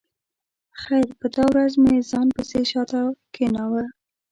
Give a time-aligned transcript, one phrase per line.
[0.81, 3.01] خیر په دا ورځ مې ځان پسې شا ته
[3.35, 3.83] کېناوه.